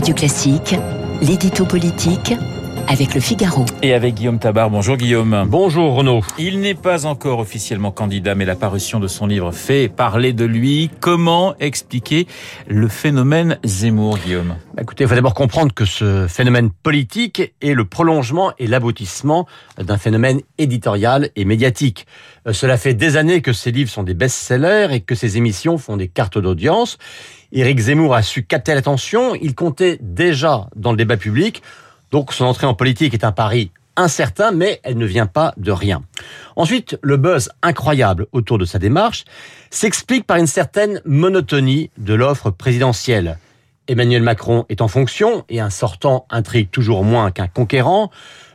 Radio 0.00 0.14
Classique, 0.14 0.76
l'édito 1.20 1.66
politique 1.66 2.32
avec 2.90 3.14
le 3.14 3.20
Figaro. 3.20 3.64
Et 3.82 3.94
avec 3.94 4.14
Guillaume 4.14 4.40
Tabar. 4.40 4.68
Bonjour 4.68 4.96
Guillaume. 4.96 5.44
Bonjour 5.46 5.94
Renaud. 5.94 6.22
Il 6.38 6.58
n'est 6.58 6.74
pas 6.74 7.06
encore 7.06 7.38
officiellement 7.38 7.92
candidat, 7.92 8.34
mais 8.34 8.44
la 8.44 8.56
parution 8.56 8.98
de 8.98 9.06
son 9.06 9.28
livre 9.28 9.52
fait 9.52 9.88
parler 9.88 10.32
de 10.32 10.44
lui. 10.44 10.90
Comment 10.98 11.54
expliquer 11.60 12.26
le 12.66 12.88
phénomène 12.88 13.60
Zemmour, 13.64 14.18
Guillaume? 14.18 14.56
Bah, 14.74 14.82
Écoutez, 14.82 15.04
il 15.04 15.08
faut 15.08 15.14
d'abord 15.14 15.34
comprendre 15.34 15.72
que 15.72 15.84
ce 15.84 16.26
phénomène 16.26 16.70
politique 16.70 17.54
est 17.60 17.74
le 17.74 17.84
prolongement 17.84 18.52
et 18.58 18.66
l'aboutissement 18.66 19.46
d'un 19.78 19.96
phénomène 19.96 20.40
éditorial 20.58 21.30
et 21.36 21.44
médiatique. 21.44 22.08
Euh, 22.48 22.52
cela 22.52 22.76
fait 22.76 22.94
des 22.94 23.16
années 23.16 23.40
que 23.40 23.52
ses 23.52 23.70
livres 23.70 23.90
sont 23.90 24.02
des 24.02 24.14
best-sellers 24.14 24.88
et 24.90 25.00
que 25.00 25.14
ses 25.14 25.36
émissions 25.36 25.78
font 25.78 25.96
des 25.96 26.08
cartes 26.08 26.38
d'audience. 26.38 26.98
Éric 27.52 27.78
Zemmour 27.78 28.16
a 28.16 28.22
su 28.22 28.44
capter 28.44 28.74
l'attention. 28.74 29.36
Il 29.36 29.54
comptait 29.54 29.98
déjà 30.00 30.68
dans 30.74 30.90
le 30.90 30.96
débat 30.96 31.16
public. 31.16 31.62
Donc 32.10 32.32
son 32.32 32.44
entrée 32.44 32.66
en 32.66 32.74
politique 32.74 33.14
est 33.14 33.24
un 33.24 33.32
pari 33.32 33.70
incertain, 33.96 34.52
mais 34.52 34.80
elle 34.82 34.96
ne 34.96 35.06
vient 35.06 35.26
pas 35.26 35.52
de 35.56 35.72
rien. 35.72 36.02
Ensuite, 36.56 36.98
le 37.02 37.16
buzz 37.16 37.50
incroyable 37.62 38.26
autour 38.32 38.58
de 38.58 38.64
sa 38.64 38.78
démarche 38.78 39.24
s'explique 39.70 40.26
par 40.26 40.38
une 40.38 40.46
certaine 40.46 41.00
monotonie 41.04 41.90
de 41.98 42.14
l'offre 42.14 42.50
présidentielle. 42.50 43.38
Emmanuel 43.88 44.22
Macron 44.22 44.66
est 44.68 44.82
en 44.82 44.88
fonction 44.88 45.44
et 45.48 45.60
un 45.60 45.70
sortant 45.70 46.26
intrigue 46.30 46.70
toujours 46.70 47.04
moins 47.04 47.30
qu'un 47.30 47.48
conquérant. 47.48 48.10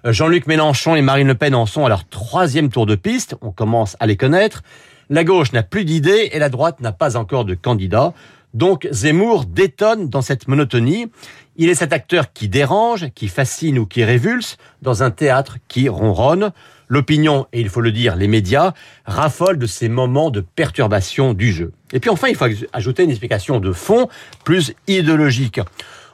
Jean-Luc 0.06 0.48
Mélenchon 0.48 0.96
et 0.96 1.02
Marine 1.02 1.28
Le 1.28 1.36
Pen 1.36 1.54
en 1.56 1.66
sont 1.66 1.86
à 1.86 1.90
leur 1.90 2.08
troisième 2.08 2.70
tour 2.70 2.86
de 2.86 2.96
piste. 2.96 3.36
On 3.42 3.52
commence 3.52 3.98
à 4.00 4.08
les 4.08 4.18
connaître. 4.18 4.64
La 5.10 5.24
gauche 5.24 5.52
n'a 5.52 5.62
plus 5.62 5.86
d'idées 5.86 6.30
et 6.32 6.40
la 6.40 6.50
droite 6.50 6.80
n'a 6.80 6.92
pas 6.92 7.18
encore 7.18 7.46
de 7.46 7.54
candidat. 7.54 8.14
Donc 8.56 8.88
Zemmour 8.90 9.46
détonne 9.46 10.10
dans 10.10 10.22
cette 10.22 10.48
monotonie. 10.48 11.12
Il 11.58 11.70
est 11.70 11.76
cet 11.76 11.92
acteur 11.92 12.32
qui 12.32 12.48
dérange, 12.48 13.10
qui 13.14 13.28
fascine 13.28 13.78
ou 13.78 13.86
qui 13.86 14.06
révulse 14.06 14.56
dans 14.82 15.04
un 15.04 15.12
théâtre 15.12 15.58
qui 15.68 15.90
ronronne. 15.90 16.52
L'opinion, 16.88 17.48
et 17.52 17.60
il 17.60 17.68
faut 17.68 17.82
le 17.82 17.92
dire, 17.92 18.16
les 18.16 18.30
médias, 18.30 18.74
raffolent 19.06 19.58
de 19.58 19.66
ces 19.66 19.90
moments 19.90 20.32
de 20.32 20.40
perturbation 20.40 21.34
du 21.34 21.52
jeu. 21.52 21.74
Et 21.92 22.00
puis 22.00 22.10
enfin, 22.10 22.30
il 22.30 22.36
faut 22.36 22.46
ajouter 22.72 23.04
une 23.04 23.10
explication 23.10 23.60
de 23.60 23.74
fond 23.74 24.08
plus 24.46 24.74
idéologique. 24.88 25.60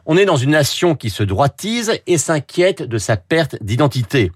On 0.07 0.17
est 0.17 0.25
dans 0.25 0.37
une 0.37 0.51
nation 0.51 0.95
qui 0.95 1.11
se 1.11 1.21
droitise 1.21 1.91
et 2.07 2.17
s'inquiète 2.17 2.81
de 2.81 2.97
sa 2.97 3.17
perte 3.17 3.61
d'identité. 3.61 4.31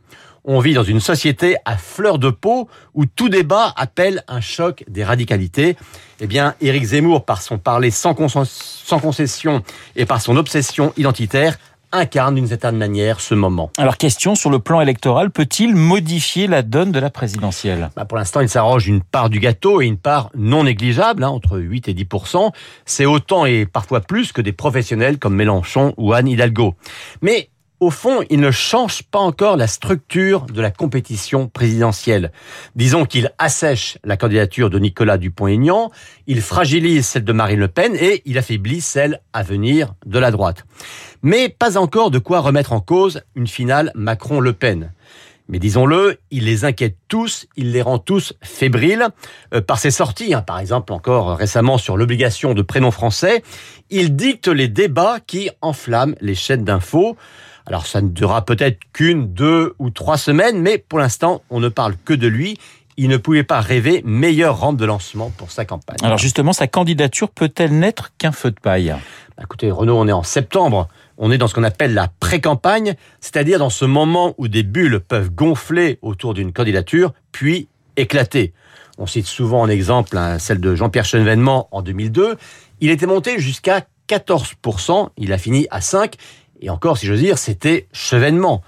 On 0.47 0.59
vit 0.59 0.75
dans 0.75 0.83
une 0.83 0.99
société 0.99 1.55
à 1.65 1.75
fleur 1.75 2.19
de 2.19 2.29
peau 2.29 2.69
où 2.93 3.07
tout 3.07 3.29
débat 3.29 3.73
appelle 3.75 4.23
un 4.27 4.41
choc 4.41 4.83
des 4.87 5.03
radicalités. 5.03 5.75
Eh 6.19 6.27
bien, 6.27 6.53
Éric 6.61 6.83
Zemmour, 6.83 7.25
par 7.25 7.41
son 7.41 7.57
parler 7.57 7.89
sans, 7.89 8.15
sans 8.45 8.99
concession 8.99 9.63
et 9.95 10.05
par 10.05 10.21
son 10.21 10.37
obsession 10.37 10.93
identitaire, 10.97 11.57
incarne 11.91 12.35
d'une 12.35 12.47
certaine 12.47 12.77
manière 12.77 13.21
ce 13.21 13.33
moment. 13.33 13.71
Alors 13.77 13.97
question 13.97 14.35
sur 14.35 14.51
le 14.51 14.59
plan 14.59 14.81
électoral, 14.81 15.31
peut-il 15.31 15.75
modifier 15.75 16.45
la 16.45 16.61
donne 16.61 16.91
de 16.91 16.99
la 16.99 17.09
présidentielle? 17.09 17.89
Bah 17.95 18.05
Pour 18.05 18.17
l'instant, 18.17 18.41
il 18.41 18.49
s'arroge 18.49 18.87
une 18.87 19.01
part 19.01 19.29
du 19.31 19.39
gâteau 19.39 19.81
et 19.81 19.85
une 19.85 19.97
part 19.97 20.29
non 20.35 20.65
négligeable, 20.65 21.23
hein, 21.23 21.29
entre 21.29 21.57
8 21.57 21.87
et 21.87 21.93
10 21.93 22.05
C'est 22.85 23.05
autant 23.05 23.45
et 23.45 23.65
parfois 23.65 24.01
plus 24.01 24.31
que 24.31 24.41
des 24.41 24.53
professionnels 24.53 25.17
comme 25.17 25.35
Mélenchon 25.35 25.93
ou 25.97 26.13
Anne 26.13 26.27
Hidalgo. 26.27 26.75
Mais 27.21 27.49
au 27.79 27.89
fond, 27.89 28.23
il 28.29 28.39
ne 28.39 28.51
change 28.51 29.03
pas 29.03 29.19
encore 29.19 29.57
la 29.57 29.67
structure 29.67 30.45
de 30.45 30.61
la 30.61 30.71
compétition 30.71 31.47
présidentielle. 31.47 32.31
Disons 32.75 33.05
qu'il 33.05 33.31
assèche 33.37 33.97
la 34.03 34.17
candidature 34.17 34.69
de 34.69 34.79
Nicolas 34.79 35.17
Dupont-Aignan, 35.17 35.91
il 36.27 36.41
fragilise 36.41 37.05
celle 37.05 37.25
de 37.25 37.33
Marine 37.33 37.59
Le 37.59 37.67
Pen 37.67 37.95
et 37.95 38.21
il 38.25 38.37
affaiblit 38.37 38.81
celle 38.81 39.21
à 39.33 39.43
venir 39.43 39.93
de 40.05 40.19
la 40.19 40.31
droite. 40.31 40.65
Mais 41.21 41.49
pas 41.49 41.77
encore 41.77 42.11
de 42.11 42.19
quoi 42.19 42.39
remettre 42.39 42.71
en 42.71 42.79
cause 42.79 43.21
une 43.35 43.47
finale 43.47 43.91
Macron-Le 43.95 44.53
Pen. 44.53 44.93
Mais 45.47 45.59
disons-le, 45.59 46.17
il 46.31 46.45
les 46.45 46.65
inquiète 46.65 46.97
tous, 47.07 47.47
il 47.55 47.71
les 47.71 47.81
rend 47.81 47.99
tous 47.99 48.33
fébriles. 48.41 49.07
Euh, 49.53 49.61
par 49.61 49.77
ses 49.77 49.91
sorties, 49.91 50.33
hein, 50.33 50.41
par 50.41 50.59
exemple 50.59 50.91
encore 50.91 51.37
récemment 51.37 51.77
sur 51.77 51.97
l'obligation 51.97 52.53
de 52.53 52.61
prénom 52.63 52.89
français, 52.89 53.43
il 53.91 54.15
dicte 54.15 54.47
les 54.47 54.67
débats 54.67 55.19
qui 55.25 55.51
enflamment 55.61 56.15
les 56.19 56.35
chaînes 56.35 56.65
d'infos. 56.65 57.15
Alors 57.67 57.85
ça 57.85 58.01
ne 58.01 58.09
durera 58.09 58.43
peut-être 58.43 58.79
qu'une, 58.93 59.33
deux 59.33 59.75
ou 59.77 59.91
trois 59.91 60.17
semaines, 60.17 60.59
mais 60.59 60.77
pour 60.77 60.99
l'instant, 60.99 61.43
on 61.49 61.59
ne 61.59 61.69
parle 61.69 61.95
que 62.03 62.13
de 62.13 62.27
lui. 62.27 62.57
Il 62.97 63.09
ne 63.09 63.17
pouvait 63.17 63.43
pas 63.43 63.59
rêver 63.59 64.01
meilleure 64.05 64.59
rampe 64.59 64.77
de 64.77 64.85
lancement 64.85 65.31
pour 65.37 65.51
sa 65.51 65.65
campagne. 65.65 65.97
Alors 66.03 66.17
justement, 66.17 66.53
sa 66.53 66.67
candidature 66.67 67.29
peut-elle 67.29 67.77
n'être 67.77 68.11
qu'un 68.17 68.31
feu 68.31 68.51
de 68.51 68.59
paille 68.59 68.95
bah, 69.37 69.43
Écoutez, 69.43 69.69
Renaud, 69.71 69.97
on 69.97 70.07
est 70.07 70.13
en 70.13 70.23
septembre. 70.23 70.87
On 71.17 71.31
est 71.31 71.37
dans 71.37 71.47
ce 71.47 71.53
qu'on 71.53 71.63
appelle 71.63 71.93
la 71.93 72.07
pré-campagne, 72.19 72.95
c'est-à-dire 73.19 73.59
dans 73.59 73.69
ce 73.69 73.85
moment 73.85 74.33
où 74.37 74.47
des 74.47 74.63
bulles 74.63 74.99
peuvent 74.99 75.29
gonfler 75.29 75.99
autour 76.01 76.33
d'une 76.33 76.51
candidature, 76.51 77.13
puis 77.31 77.69
éclater. 77.97 78.53
On 78.97 79.07
cite 79.07 79.25
souvent 79.25 79.61
en 79.61 79.69
exemple 79.69 80.17
hein, 80.17 80.39
celle 80.39 80.59
de 80.59 80.75
Jean-Pierre 80.75 81.05
Chevènement 81.05 81.67
en 81.71 81.81
2002. 81.81 82.37
Il 82.81 82.91
était 82.91 83.05
monté 83.05 83.39
jusqu'à 83.39 83.83
14%, 84.09 85.09
il 85.17 85.33
a 85.33 85.37
fini 85.37 85.67
à 85.69 85.79
5%, 85.79 86.11
et 86.61 86.69
encore, 86.69 86.97
si 86.97 87.05
j'ose 87.05 87.19
dire, 87.19 87.37
c'était 87.37 87.87
chevènement. 87.91 88.61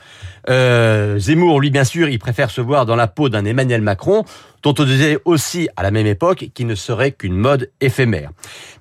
Euh, 0.50 1.20
Zemmour, 1.20 1.60
lui, 1.60 1.70
bien 1.70 1.84
sûr, 1.84 2.10
il 2.10 2.20
préfère 2.20 2.50
se 2.50 2.62
voir 2.62 2.86
dans 2.86 2.96
la 2.96 3.08
peau 3.08 3.30
d'un 3.30 3.46
Emmanuel 3.46 3.82
Macron, 3.82 4.24
dont 4.64 4.74
on 4.80 4.84
disait 4.84 5.20
aussi 5.26 5.70
à 5.76 5.84
la 5.84 5.92
même 5.92 6.08
époque 6.08 6.50
qu'il 6.54 6.68
ne 6.68 6.76
serait 6.76 7.12
qu'une 7.12 7.36
mode 7.36 7.72
éphémère. 7.82 8.32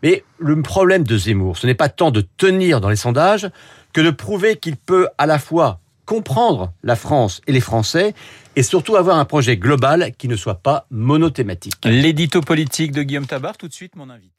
Mais 0.02 0.24
le 0.38 0.60
problème 0.62 1.04
de 1.04 1.16
Zemmour, 1.16 1.56
ce 1.56 1.66
n'est 1.66 1.74
pas 1.74 1.88
tant 1.88 2.10
de 2.10 2.20
tenir 2.20 2.80
dans 2.80 2.88
les 2.88 2.96
sondages 2.96 3.50
que 3.92 4.00
de 4.00 4.10
prouver 4.10 4.56
qu'il 4.56 4.76
peut 4.76 5.08
à 5.18 5.26
la 5.26 5.38
fois 5.38 5.80
comprendre 6.04 6.72
la 6.84 6.94
France 6.94 7.40
et 7.46 7.52
les 7.52 7.60
Français 7.60 8.14
et 8.54 8.62
surtout 8.62 8.96
avoir 8.96 9.18
un 9.18 9.24
projet 9.24 9.56
global 9.56 10.12
qui 10.16 10.28
ne 10.28 10.36
soit 10.36 10.54
pas 10.62 10.86
monothématique. 10.90 11.84
L'édito 11.84 12.40
politique 12.40 12.92
de 12.92 13.02
Guillaume 13.02 13.26
Tabar, 13.26 13.56
tout 13.56 13.68
de 13.68 13.72
suite 13.72 13.96
mon 13.96 14.08
invité. 14.08 14.36